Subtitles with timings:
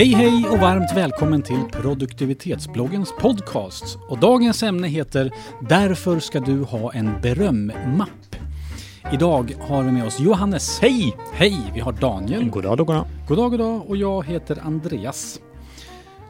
[0.00, 3.98] Hej hej och varmt välkommen till produktivitetsbloggens podcast.
[4.08, 5.32] Och dagens ämne heter
[5.68, 8.36] Därför ska du ha en berömmapp.
[9.12, 10.80] Idag har vi med oss Johannes.
[10.80, 11.16] Hej!
[11.32, 11.70] Hej!
[11.74, 12.50] Vi har Daniel.
[12.50, 13.06] God dag, god dag.
[13.28, 13.90] God dag, god dag.
[13.90, 15.40] Och jag heter Andreas.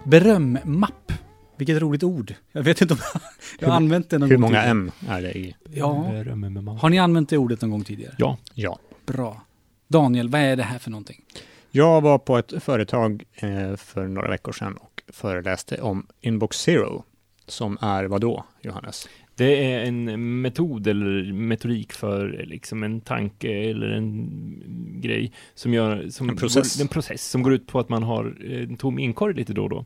[0.04, 1.12] Berömmapp.
[1.56, 2.34] Vilket roligt ord.
[2.52, 3.00] Jag vet inte om
[3.58, 4.70] jag har använt det någon Hur gång många tidigare.
[4.70, 5.56] M är det i?
[5.72, 6.06] Ja.
[6.10, 8.14] Beröm Har ni använt det ordet någon gång tidigare?
[8.18, 8.38] Ja.
[8.54, 8.78] Ja.
[9.06, 9.42] Bra.
[9.88, 11.24] Daniel, vad är det här för någonting?
[11.72, 17.04] Jag var på ett företag eh, för några veckor sedan och föreläste om Inbox Zero,
[17.46, 19.08] som är vad då, Johannes?
[19.34, 26.08] Det är en metod eller metodik för liksom en tanke eller en grej som gör
[26.08, 26.76] som En process.
[26.76, 29.62] Går, en process som går ut på att man har en tom inkorg lite då
[29.62, 29.84] och då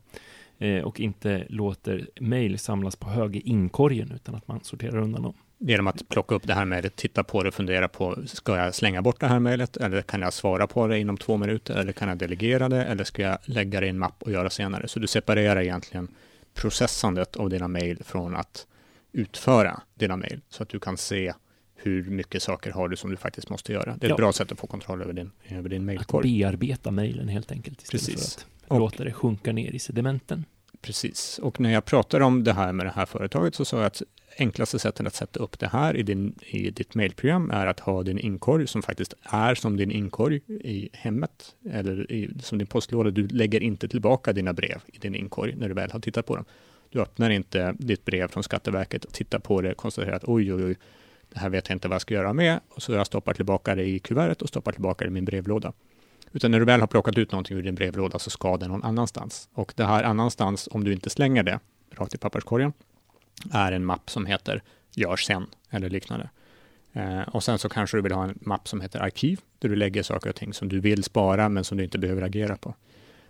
[0.66, 5.22] eh, och inte låter mejl samlas på hög i inkorgen utan att man sorterar undan
[5.22, 5.34] dem.
[5.58, 9.02] Genom att plocka upp det här mejlet, titta på det fundera på, ska jag slänga
[9.02, 12.08] bort det här mejlet eller kan jag svara på det inom två minuter eller kan
[12.08, 14.88] jag delegera det eller ska jag lägga det i en mapp och göra senare?
[14.88, 16.08] Så du separerar egentligen
[16.54, 18.66] processandet av dina mejl från att
[19.12, 21.32] utföra dina mejl så att du kan se
[21.76, 23.84] hur mycket saker har du som du faktiskt måste göra.
[23.84, 24.16] Det är ett Ja.
[24.16, 26.38] bra sätt att få kontroll över din, över din Att mejlkorg.
[26.40, 28.34] bearbeta mejlen helt enkelt istället Precis.
[28.34, 30.44] för att Och- låta det sjunka ner i sedimenten.
[30.82, 33.86] Precis, och när jag pratar om det här med det här företaget så sa jag
[33.86, 34.02] att
[34.38, 38.02] enklaste sättet att sätta upp det här i, din, i ditt mailprogram är att ha
[38.02, 43.10] din inkorg som faktiskt är som din inkorg i hemmet eller i, som din postlåda.
[43.10, 46.36] Du lägger inte tillbaka dina brev i din inkorg när du väl har tittat på
[46.36, 46.44] dem.
[46.90, 50.54] Du öppnar inte ditt brev från Skatteverket och tittar på det och konstaterar att oj,
[50.54, 50.76] oj, oj,
[51.32, 53.74] det här vet jag inte vad jag ska göra med och så jag stoppar tillbaka
[53.74, 55.72] det i kuvertet och stoppar tillbaka det i min brevlåda.
[56.32, 58.82] Utan när du väl har plockat ut någonting ur din brevlåda så ska det någon
[58.82, 59.48] annanstans.
[59.52, 62.72] Och det här annanstans, om du inte slänger det rakt i papperskorgen,
[63.52, 64.62] är en mapp som heter
[64.94, 66.30] Gör sen eller liknande.
[66.92, 69.76] Eh, och sen så kanske du vill ha en mapp som heter Arkiv, där du
[69.76, 72.74] lägger saker och ting som du vill spara men som du inte behöver agera på.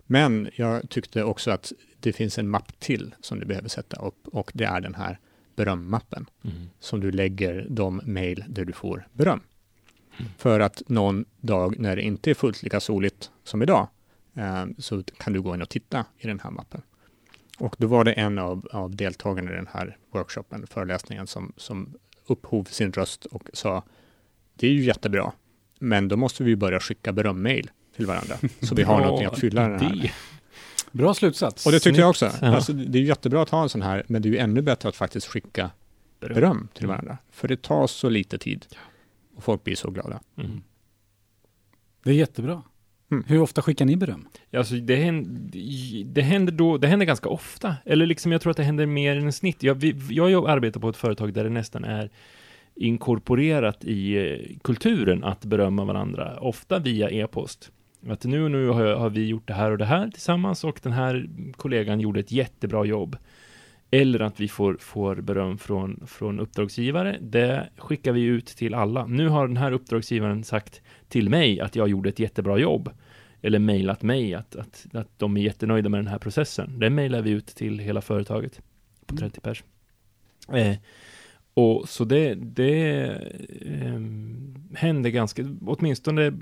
[0.05, 4.27] Men jag tyckte också att det finns en mapp till som du behöver sätta upp
[4.27, 5.19] och det är den här
[5.55, 6.25] berömmappen
[6.79, 9.41] som du lägger de mejl där du får beröm.
[10.37, 13.87] För att någon dag när det inte är fullt lika soligt som idag
[14.33, 16.81] eh, så kan du gå in och titta i den här mappen.
[17.59, 21.93] Och då var det en av, av deltagarna i den här workshopen, föreläsningen, som, som
[22.27, 23.83] upphov sin röst och sa
[24.55, 25.31] det är ju jättebra,
[25.79, 29.39] men då måste vi börja skicka berömmail till varandra, så vi har Bra någonting att
[29.39, 30.13] fylla den här.
[30.91, 31.65] Bra slutsats.
[31.65, 32.31] Och det tyckte jag också.
[32.41, 32.47] Ja.
[32.55, 34.89] Alltså, det är jättebra att ha en sån här, men det är ju ännu bättre
[34.89, 35.69] att faktiskt skicka
[36.19, 36.35] Beröm.
[36.35, 36.93] beröm till Mm.
[36.95, 37.17] varandra.
[37.31, 38.65] För det tar så lite tid.
[39.35, 40.19] Och folk blir så glada.
[40.37, 40.61] Mm.
[42.03, 42.63] Det är jättebra.
[43.11, 43.23] Mm.
[43.27, 44.27] Hur ofta skickar ni beröm?
[44.53, 45.51] Alltså det händer,
[46.05, 47.75] det händer då, det händer ganska ofta.
[47.85, 49.63] Eller liksom jag tror att det händer mer än snitt.
[49.63, 52.09] Jag, vi, jag arbetar på ett företag där det nästan är
[52.75, 57.71] inkorporerat i eh, kulturen att berömma varandra, ofta via e-post.
[58.09, 60.79] Att nu och nu har, har vi gjort det här och det här tillsammans och
[60.83, 63.17] den här kollegan gjorde ett jättebra jobb.
[63.95, 67.17] Eller att vi får, får beröm från, från uppdragsgivare.
[67.21, 69.05] Det skickar vi ut till alla.
[69.05, 72.89] Nu har den här uppdragsgivaren sagt till mig att jag gjorde ett jättebra jobb
[73.41, 76.79] eller mejlat mig att, att, att de är jättenöjda med den här processen.
[76.79, 78.61] Det mejlar vi ut till hela företaget
[79.05, 79.29] på Mm.
[79.29, 79.63] 30 pers.
[80.53, 80.75] Eh,
[81.53, 83.05] och så det, det
[83.61, 84.01] eh,
[84.73, 86.33] händer ganska, åtminstone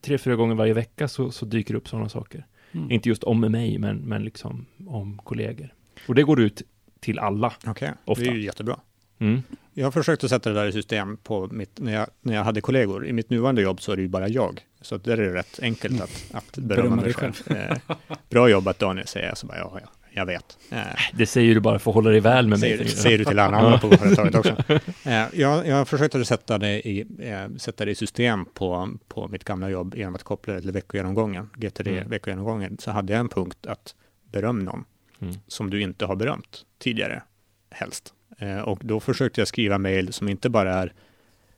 [0.00, 2.46] tre, fyra gånger varje vecka så, så dyker det upp sådana saker.
[2.72, 2.90] Mm.
[2.90, 5.74] Inte just om mig, men, men liksom om kollegor.
[6.06, 6.62] Och det går ut
[7.00, 7.52] till alla.
[7.66, 8.24] Okej, Ofta.
[8.24, 8.80] det är ju jättebra.
[9.20, 9.42] Mm.
[9.74, 12.44] Jag har försökt att sätta det där i system på mitt, när, jag, när jag
[12.44, 13.06] hade kollegor.
[13.06, 14.60] I mitt nuvarande jobb så är det ju bara jag.
[14.80, 17.34] Så där är det rätt enkelt att, att berömma Berömma mig dig själv.
[17.46, 17.96] Eh,
[18.30, 19.38] bra jobbat Daniel, säger jag.
[19.38, 20.58] Så bara, ja, ja, jag vet.
[20.70, 20.78] Eh,
[21.12, 22.76] Det säger du bara för att hålla dig väl med mig.
[22.78, 24.56] säger, säger du till alla andra på företaget också.
[25.04, 28.90] Eh, jag, jag har försökt att sätta det i, eh, sätta det i system på,
[29.08, 32.76] på mitt gamla jobb genom att koppla det till veckogenomgången, GTD Mm.
[32.78, 33.94] Så hade jag en punkt att
[34.32, 34.84] beröm någon
[35.20, 35.34] Mm.
[35.46, 37.22] som du inte har berömt tidigare,
[37.70, 38.14] helst.
[38.38, 40.92] Eh, och då försökte jag skriva mejl som inte bara är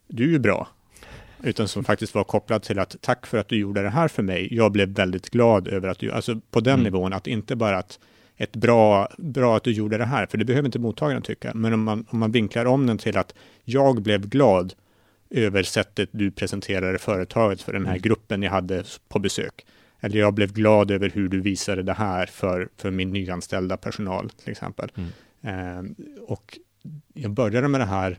[0.06, 0.68] du är bra,
[1.42, 4.22] utan som faktiskt var kopplat till att tack för att du gjorde det här för
[4.22, 4.54] mig.
[4.54, 6.84] Jag blev väldigt glad över att du, alltså på den Mm.
[6.84, 7.98] nivån, att inte bara att
[8.36, 11.72] ett bra, bra att du gjorde det här, för det behöver inte mottagaren tycka, men
[11.72, 13.34] om man, om man vinklar om den till att
[13.64, 14.74] jag blev glad
[15.30, 18.02] över sättet du presenterade företaget för den här Mm.
[18.02, 19.66] gruppen jag hade på besök.
[20.00, 24.30] Eller jag blev glad över hur du visade det här för, för min nyanställda personal
[24.30, 24.92] till exempel.
[24.94, 25.10] Mm.
[25.42, 25.90] Eh,
[26.22, 26.58] och
[27.14, 28.18] jag började med det här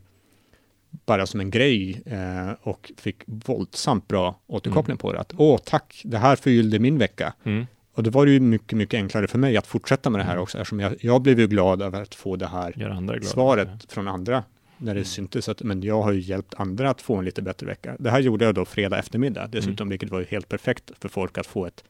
[1.05, 5.19] bara som en grej eh, och fick våldsamt bra återkoppling på det.
[5.19, 7.33] Att, Åh, tack, det här förgyllde min vecka.
[7.43, 7.67] Mm.
[7.93, 10.31] Och då var det ju mycket, mycket enklare för mig att fortsätta med det här
[10.31, 10.43] Mm.
[10.43, 14.43] också, eftersom jag, jag blev ju glad över att få det här svaret från andra
[14.81, 15.05] när det Mm.
[15.05, 17.95] syntes att men jag har ju hjälpt andra att få en lite bättre vecka.
[17.99, 19.89] Det här gjorde jag då fredag eftermiddag dessutom, Mm.
[19.89, 21.83] vilket var ju helt perfekt för folk att få ett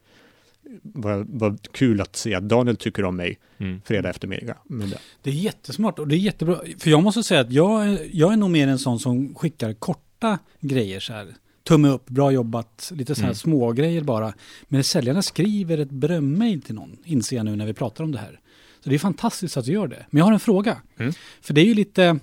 [0.82, 3.82] vad, vad kul att se att Daniel tycker om mig Mm.
[3.86, 4.58] fredag eftermiddag.
[4.68, 6.60] Det, Det är jättesmart och det är jättebra.
[6.80, 9.74] För jag måste säga att jag, är- jag är nog mer en sån som skickar
[9.74, 11.28] korta grejer så här.
[11.64, 13.36] Tumme upp, bra jobbat, lite så här Mm.
[13.36, 14.34] små grejer bara.
[14.64, 18.18] Men säljarna skriver ett berömmail till någon, inser jag nu när vi pratar om det
[18.20, 18.40] här.
[18.84, 20.06] Så det är fantastiskt att du gör det.
[20.10, 20.78] Men jag har en fråga.
[20.98, 21.14] Mm.
[21.42, 22.20] För det är ju lite,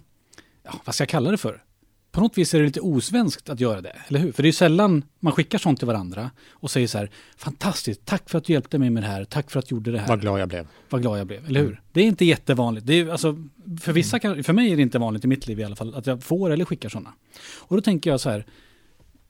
[0.72, 1.62] ja, vad ska jag kalla det för?
[2.10, 4.32] På något vis är det lite osvenskt att göra det, eller hur?
[4.32, 8.04] För det är ju sällan man skickar sånt till varandra och säger så här, fantastiskt,
[8.04, 9.98] tack för att du hjälpte mig med det här, tack för att du gjorde det
[9.98, 10.66] här vad glad jag blev.
[10.90, 11.82] vad glad jag blev, eller hur?
[11.92, 12.86] Det är inte jättevanligt.
[12.86, 13.36] Det är, alltså,
[13.80, 15.94] för, vissa kan, för mig är det inte vanligt i mitt liv i alla fall
[15.94, 17.12] att jag får eller skickar sådana.
[17.58, 18.46] Och då tänker jag så här,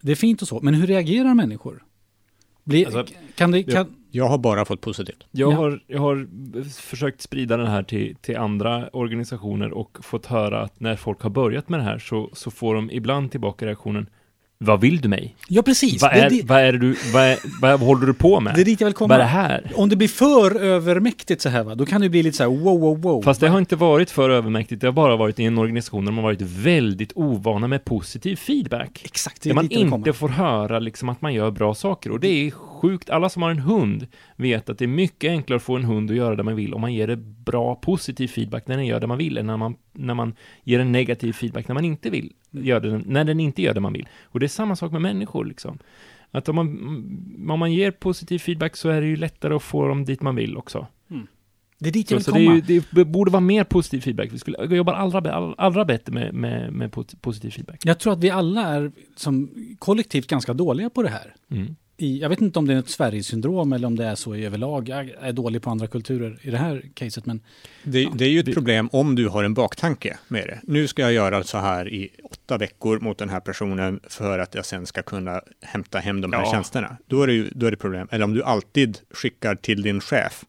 [0.01, 1.85] det är fint och så, men hur reagerar människor?
[2.65, 5.25] Blir, Alltså, kan det, kan, Jag har bara fått positivt.
[5.31, 5.57] Jag, Ja.
[5.57, 6.27] har, jag har
[6.81, 11.31] försökt sprida den här till, till andra organisationer och fått höra att när folk har
[11.31, 14.07] börjat med det här så, så får de ibland tillbaka reaktionen
[14.59, 15.37] Vad vill du mig?
[15.49, 16.03] ja, precis.
[16.03, 18.55] Vad det, är, det, vad är det du, vad, är, vad håller du på med?
[18.55, 19.43] det är dit jag vill vad är det komma.
[19.43, 19.73] här?
[19.75, 22.51] Om det blir för övermäktigt så här, va, då kan det bli lite så här
[22.51, 23.23] wow, wow, wow.
[23.23, 26.13] Fast det har inte varit för övermäktigt, det har bara varit i en organisation där
[26.13, 29.03] har varit väldigt ovana med positiv feedback.
[29.05, 29.97] Exakt, det Där är man vill komma.
[29.97, 32.11] inte får höra liksom att man gör bra saker.
[32.13, 35.57] Och det är sjukt, alla som har en hund vet att det är mycket enklare
[35.57, 38.29] att få en hund att göra det man vill om man ger det bra positiv
[38.29, 40.35] feedback när den gör det man vill, än när man, när man
[40.65, 43.81] ger en negativ feedback när man inte vill, gör det, när den inte gör det
[43.81, 44.09] man vill.
[44.25, 45.79] Och det är samma sak med människor liksom.
[46.31, 46.69] Att om man,
[47.51, 50.37] om man ger positiv feedback så är det ju lättare att få dem dit man
[50.37, 50.87] vill också.
[51.81, 52.63] Det är dit jag Så, vill så komma.
[52.67, 54.33] det, är ju, det borde vara mer positiv feedback.
[54.33, 57.81] Vi skulle jobba allra, allra bättre med, med, med po- positiv feedback.
[57.85, 61.35] Jag tror att vi alla är som kollektivt ganska dåliga på det här.
[61.51, 61.77] Mm.
[62.01, 64.45] I, jag vet inte om det är ett Sverigesyndrom eller om det är så i
[64.45, 64.89] överlag.
[64.89, 67.41] Jag är dålig på andra kulturer i det här caset, men
[67.83, 70.61] Det, det är ju ett det- problem om du har en baktanke med det.
[70.63, 74.55] Nu ska jag göra så här i åtta veckor mot den här personen för att
[74.55, 76.53] jag sen ska kunna hämta hem de här Ja.
[76.53, 76.97] tjänsterna.
[77.07, 78.09] Då är det ju då är det problem.
[78.11, 80.45] Eller om du alltid skickar till din chef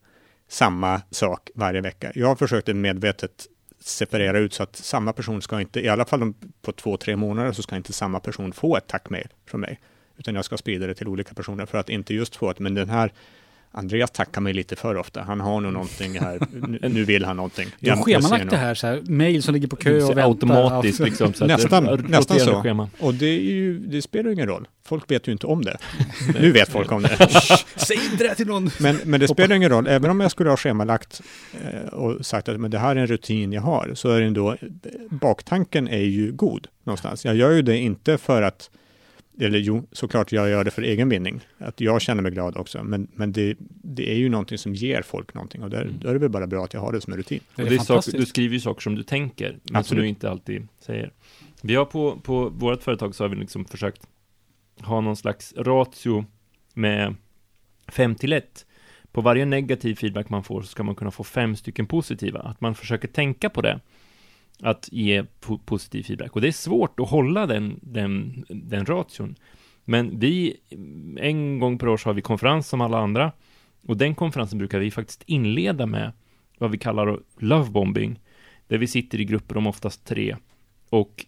[0.49, 2.11] samma sak varje vecka.
[2.15, 3.47] Jag har försökt medvetet
[3.81, 7.51] separera ut så att samma person ska inte, i alla fall på två, tre månader
[7.51, 9.79] så ska inte samma person få ett tackmail från mig.
[10.19, 12.73] Utan jag ska sprida det till olika personer för att inte just få ett, men
[12.73, 13.11] den här
[13.71, 15.21] Andreas tackar mig lite för ofta.
[15.21, 16.39] Han har nog någonting här.
[16.89, 17.69] Nu, vill han någonting.
[17.79, 20.23] du har schemalagt det här, så här mail som ligger på kö och väntar.
[20.23, 21.33] automatiskt liksom.
[21.33, 22.61] Så att Nästan- det nästan så.
[22.61, 22.89] Schema.
[22.99, 24.67] Och det, är ju, det spelar ju ingen roll.
[24.85, 25.77] Folk vet ju inte om det.
[26.39, 27.17] nu vet folk om det.
[27.75, 28.69] Säg inte det till någon!
[28.79, 29.87] Men, men det spelar ingen roll.
[29.87, 31.21] Även om jag skulle ha schemalagt
[31.63, 34.27] eh, och sagt att men det här är en rutin jag har, så är det
[34.27, 34.57] ändå,
[35.09, 37.25] baktanken är ju god någonstans.
[37.25, 38.69] Jag gör ju det inte för att,
[39.39, 41.39] eller jo, såklart jag gör det för egen vinning.
[41.57, 42.83] Att jag känner mig glad också.
[42.83, 45.63] Men, men det, det är ju någonting som ger folk någonting.
[45.63, 45.95] Och där, Mm.
[46.01, 47.39] då är det väl bara bra att jag har det som en rutin.
[47.55, 49.75] Det Och är det är saker, du skriver ju saker som du tänker, men som
[49.75, 50.03] Absolut.
[50.03, 51.11] du inte alltid säger.
[51.61, 54.07] Vi har på, på vårt företag så har vi liksom försökt
[54.81, 56.25] ha någon slags ratio
[56.73, 57.15] med
[57.87, 58.65] 5 till 1.
[59.11, 62.39] På varje negativ feedback man får så ska man kunna få fem stycken positiva.
[62.39, 63.79] Att man försöker tänka på det.
[64.61, 66.35] Att ge po- positiv feedback.
[66.35, 69.35] Och det är svårt att hålla den, den, den ration.
[69.85, 70.57] Men vi,
[71.17, 73.31] en gång per år så har vi konferens som alla andra.
[73.87, 76.11] Och den konferensen brukar vi faktiskt inleda med
[76.57, 78.19] vad vi kallar lovebombing.
[78.67, 80.35] Där vi sitter i grupper om oftast tre
[80.89, 81.25] och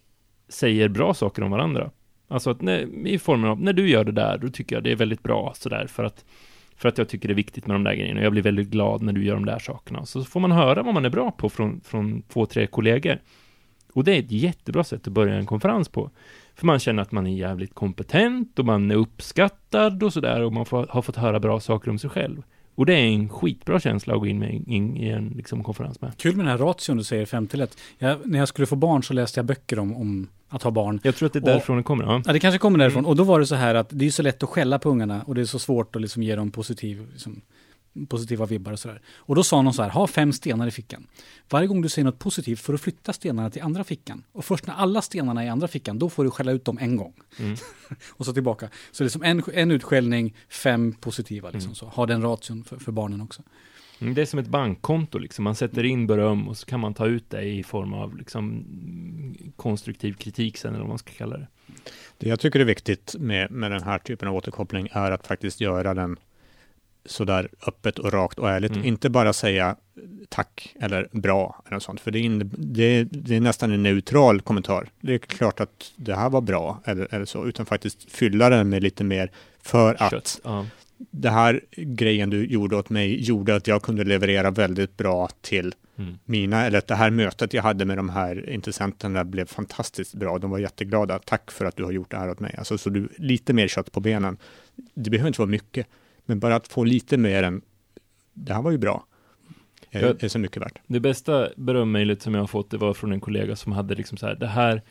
[0.50, 1.92] säger bra saker om varandra.
[2.28, 4.92] Alltså att när, i formen av, när du gör det där, då tycker jag det
[4.92, 6.26] är väldigt bra sådär för att
[6.82, 9.02] för att jag tycker det är viktigt med de där grejerna jag blir väldigt glad
[9.02, 10.06] när du gör de där sakerna.
[10.06, 13.20] Så får man höra vad man är bra på från, från två, tre kollegor.
[13.94, 16.10] Och det är ett jättebra sätt att börja en konferens på.
[16.56, 20.54] För man känner att man är jävligt kompetent och man är uppskattad och sådär och
[20.54, 22.44] man får, har fått höra bra saker om sig själv.
[22.76, 26.02] Och det är en skitbra känsla att gå in med in, i en liksom, konferens
[26.02, 26.18] med.
[26.18, 27.78] Kul med den här ration du säger 5 till 1.
[28.00, 31.00] När jag skulle få barn så läste jag böcker om, om att ha barn.
[31.04, 32.04] Jag tror att det är Och- därifrån det kommer.
[32.04, 32.22] Ja.
[32.26, 33.00] Ja, det kanske kommer därifrån.
[33.00, 33.10] Mm.
[33.10, 35.24] Och då var det så här att det är så lätt att skälla på ungarna
[35.24, 37.42] och det är så svårt att liksom ge dem positiv, liksom,
[38.10, 39.02] positiva vibbar och sådär.
[39.16, 41.08] Och då sa någon så här, ha fem stenar i fickan.
[41.50, 44.24] Varje gång du säger något positivt får du flytta stenarna till andra fickan.
[44.32, 46.78] Och först när alla stenarna är i andra fickan, då får du skälla ut dem
[46.82, 47.14] en gång.
[47.40, 47.56] Mm.
[48.10, 48.70] och så tillbaka.
[48.92, 51.50] Så det är som en, en utskällning, fem positiva.
[51.50, 51.76] Liksom Mm.
[51.76, 51.86] så.
[51.86, 53.42] Ha den ration för, för barnen också.
[54.02, 55.44] Mm, Det är som ett bankkonto liksom.
[55.44, 58.66] Man sätter in beröm och så kan man ta ut det i form av liksom
[59.56, 61.48] konstruktiv kritik sen eller vad man ska kalla det.
[62.18, 65.62] Det jag tycker är viktigt med, med den här typen av återkoppling är att faktiskt
[65.62, 66.18] göra den
[67.06, 68.72] sådär öppet och rakt och ärligt.
[68.72, 68.86] Mm.
[68.86, 69.76] Inte bara säga
[70.30, 74.42] tack eller bra eller något sånt, för det, in, det, det är nästan en neutral
[74.42, 74.90] kommentar.
[75.02, 78.70] Det är klart att det här var bra eller, eller så, utan faktiskt fylla den
[78.70, 79.32] med lite mer
[79.62, 80.42] för att Kött.
[80.44, 80.66] Ja.
[81.12, 85.74] Det här grejen du gjorde åt mig gjorde att jag kunde leverera väldigt bra till
[85.98, 86.18] Mm.
[86.26, 90.38] mina, eller att det här mötet jag hade med de här intressenterna blev fantastiskt bra.
[90.40, 91.20] De var jätteglada.
[91.20, 92.56] Tack för att du har gjort det här åt mig.
[92.58, 94.38] Alltså, så du, lite mer kött på benen.
[94.94, 95.88] Det behöver inte vara mycket,
[96.26, 97.62] Men bara att få lite mer än,
[98.34, 99.06] det här var ju bra,
[99.92, 100.14] är, Ja.
[100.20, 100.80] är så mycket värt.
[100.88, 104.18] Det bästa berömmejlet som jag har fått, det var från en kollega som hade liksom
[104.18, 104.82] så här, det här,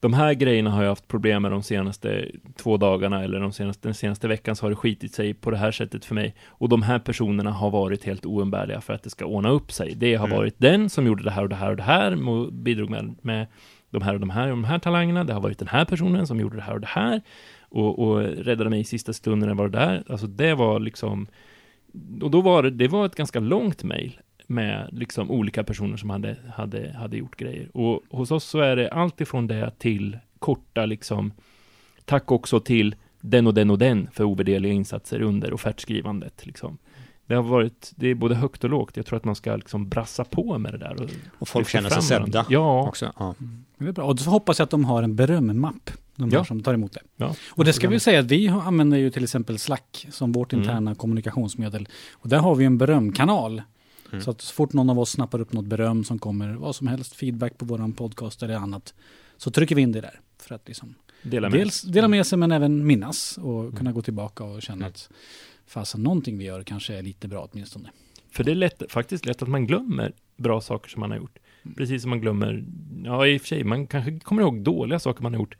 [0.00, 3.88] de här grejerna har jag haft problem med de senaste två dagarna eller de senaste,
[3.88, 6.34] den senaste veckan så har det skitit sig på det här sättet för mig.
[6.48, 9.94] Och de här personerna har varit helt oumbärliga för att det ska ordna upp sig.
[9.96, 10.38] Det har Mm.
[10.38, 13.14] varit den som gjorde det här och det här och det här, och bidrog med,
[13.22, 13.46] med
[13.90, 15.24] de här och de här och de här talangerna.
[15.24, 17.20] Det har varit den här personen som gjorde det här och det här.
[17.68, 20.04] Och, och räddade mig i sista stunden när jag var där.
[20.08, 21.26] Alltså det var liksom,
[22.22, 26.10] och då var det, det var ett ganska långt mejl med liksom olika personer som
[26.10, 27.68] hade, hade, hade gjort grejer.
[27.76, 31.32] Och hos oss så är det allt ifrån det till korta liksom,
[32.04, 36.46] tack också till den och den och den för ovärderliga insatser under offertskrivandet.
[36.46, 36.78] Liksom.
[37.26, 38.96] Det har varit, det är både högt och lågt.
[38.96, 41.02] Jag tror att man ska liksom brassa på med det där.
[41.02, 43.12] Och, Och folk känner sig sedda Ja, också.
[43.18, 43.34] Ja.
[43.78, 44.04] Det är bra.
[44.04, 46.44] Och så hoppas jag att de har en berömmapp, de Ja.
[46.44, 47.00] som tar emot det.
[47.16, 47.34] ja.
[47.50, 50.62] Och det ska vi säga att vi använder ju till exempel Slack som vårt Mm.
[50.62, 51.88] interna kommunikationsmedel.
[52.12, 53.62] Och där har vi en berömkanal.
[54.12, 54.24] Mm.
[54.24, 56.86] Så att så fort någon av oss snappar upp något beröm som kommer, vad som
[56.86, 58.94] helst, feedback på våran podcast eller annat,
[59.36, 60.20] så trycker vi in det där.
[60.38, 63.76] För att liksom Dela med dels dela med sig men även minnas och Mm.
[63.76, 64.88] kunna gå tillbaka och känna Mm.
[64.88, 65.10] att
[65.66, 67.90] fasen någonting vi gör kanske är lite bra åtminstone.
[68.32, 71.38] För det är lätt, faktiskt lätt att man glömmer bra saker som man har gjort.
[71.62, 71.74] Mm.
[71.74, 72.64] Precis som man glömmer,
[73.04, 75.56] ja i och för sig, man kanske kommer ihåg dåliga saker man har gjort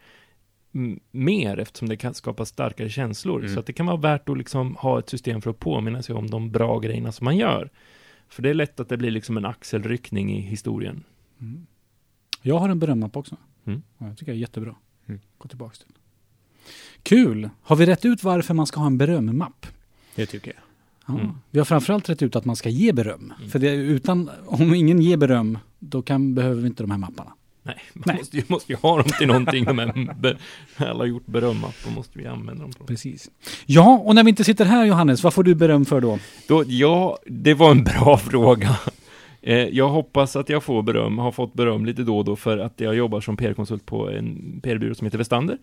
[1.11, 3.40] mer eftersom det kan skapa starkare känslor.
[3.40, 3.54] Mm.
[3.54, 6.14] Så att det kan vara värt att liksom ha ett system för att påminna sig
[6.14, 7.71] om de bra grejerna som man gör.
[8.30, 11.04] För det är lätt att det blir liksom en axelryckning i historien.
[11.40, 11.66] Mm.
[12.42, 13.37] Jag har en berömmapp också.
[13.64, 13.82] Mm.
[13.99, 14.75] Jag tycker det är jättebra.
[15.06, 15.20] Mm.
[15.38, 15.94] Gå tillbaka till.
[17.02, 17.50] Kul!
[17.62, 19.66] Har vi rätt ut varför man ska ha en berömmapp?
[20.14, 20.62] Det tycker jag.
[21.06, 21.20] Ja.
[21.20, 21.34] Mm.
[21.50, 23.32] Vi har framförallt rätt ut att man ska ge beröm.
[23.38, 23.50] Mm.
[23.50, 27.32] För det, utan, om ingen ger beröm, då kan, behöver vi inte de här mapparna.
[27.62, 28.16] Nej, man Nej.
[28.16, 29.64] Måste, ju, måste ju ha dem till någonting.
[29.64, 32.72] De här alla har gjort berömmat, då måste vi använda dem.
[32.72, 32.86] Till.
[32.86, 33.30] Precis.
[33.66, 36.18] Ja, och när vi inte sitter här Johannes, vad får du beröm för då?
[36.48, 38.78] Då, ja, det var en bra fråga.
[39.42, 42.58] Eh, jag hoppas att jag får beröm, har fått beröm lite då och då för
[42.58, 45.58] att jag jobbar som PR-konsult på en PR-byrå som heter Vestander.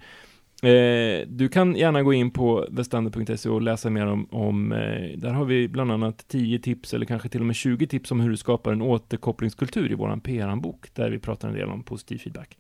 [0.63, 5.29] Eh, du kan gärna gå in på vestander.se och läsa mer om, om eh, där
[5.29, 8.29] har vi bland annat 10 tips eller kanske till och med 20 tips om hur
[8.29, 12.57] du skapar en återkopplingskultur i vår PR-handbok där vi pratar en del om positiv feedback.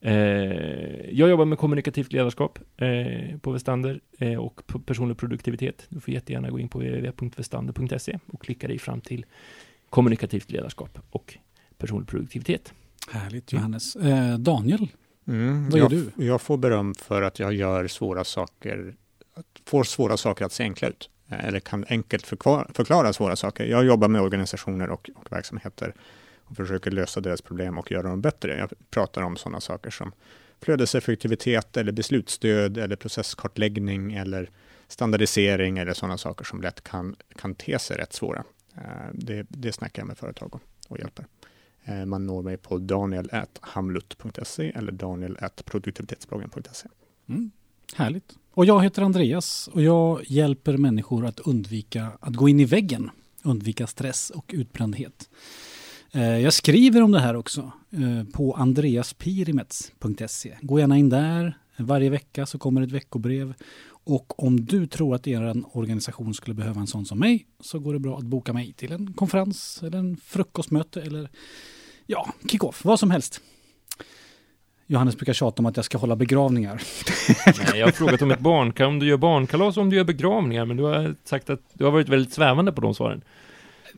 [0.00, 0.14] Eh,
[1.10, 5.86] jag jobbar med kommunikativt ledarskap eh, på Vestander eh, och på personlig produktivitet.
[5.88, 9.26] Du får jättegärna gå in på www.vestander.se och klicka dig fram till
[9.90, 11.38] kommunikativt ledarskap och
[11.78, 12.72] personlig produktivitet.
[13.10, 13.96] Härligt Johannes.
[13.96, 14.88] Eh, Daniel,
[15.28, 16.24] Mm, Vad gör jag, du?
[16.24, 18.94] jag får beröm för att jag gör svåra saker,
[19.64, 21.10] får svåra saker att se enkla ut.
[21.28, 23.64] Eh, Eller kan enkelt förklara, förklara svåra saker.
[23.64, 25.94] Jag jobbar med organisationer och, och verksamheter
[26.44, 28.56] och försöker lösa deras problem och göra dem bättre.
[28.58, 30.12] Jag pratar om sådana saker som
[30.60, 34.50] flödeseffektivitet eller beslutsstöd eller processkartläggning eller
[34.88, 38.44] standardisering eller sådana saker som lätt kan, kan te sig rätt svåra.
[38.76, 41.26] Eh, Det, det snackar jag med företag om och hjälper.
[41.84, 46.88] Eh, man når mig på daniel.hamlut.se eller daniel.produktivitetsbloggen.se.
[47.28, 47.50] mm.
[47.94, 48.38] härligt.
[48.54, 53.10] Och jag heter Andreas och jag hjälper människor att undvika att gå in i väggen,
[53.42, 55.30] undvika stress och utbrändhet.
[56.12, 60.56] Eh, jag skriver om det här också eh, på andreaspirimets.se.
[60.60, 61.58] Gå gärna in där.
[61.76, 63.54] Varje vecka så kommer ett veckobrev.
[64.04, 67.92] Och om du tror att er organisation skulle behöva en sån som mig så går
[67.92, 71.30] det bra att boka mig till en konferens eller en frukostmöte eller
[72.06, 73.40] ja, kick-off, vad som helst.
[74.86, 76.82] Johannes brukar tjata om att jag ska hålla begravningar.
[77.70, 80.04] Nej, jag har frågat om ett barn, om du gör barnkalas och om du gör
[80.04, 83.22] begravningar, men du har sagt att du har varit väldigt svävande på de svaren.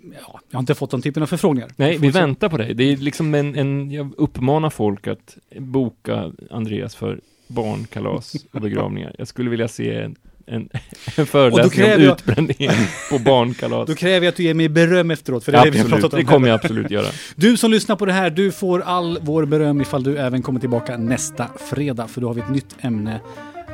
[0.02, 1.70] Ja, jag har inte fått den typen av förfrågningar.
[1.76, 2.74] Nej, vi väntar på dig.
[2.74, 9.14] Det är liksom en, en, jag uppmanar folk att boka Andreas för barnkalas och begravningar.
[9.18, 10.68] Jag skulle vilja se en, en,
[11.16, 12.76] en föreläsning om jag- utbrändhet
[13.10, 13.86] på barnkalas.
[13.88, 16.10] Då kräver jag att du ger mig beröm efteråt, för det är det vi absolut,
[16.10, 17.06] det kommer jag absolut göra.
[17.36, 20.60] Du som lyssnar på det här, du får all vår beröm ifall du även kommer
[20.60, 23.20] tillbaka nästa fredag, för då har vi ett nytt ämne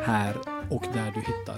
[0.05, 0.35] här
[0.71, 1.55] och där du hittar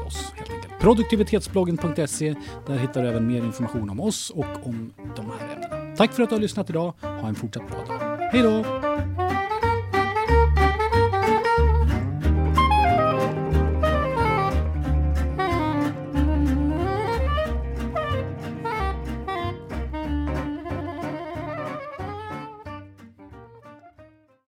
[0.00, 0.80] eh, oss helt enkelt.
[0.80, 2.34] Produktivitetsbloggen.se,
[2.66, 5.96] där hittar du även mer information om oss och om de här ämnena.
[5.96, 6.92] Tack för att du har lyssnat idag.
[7.00, 8.18] Ha en fortsatt bra dag.
[8.32, 9.23] Hej då!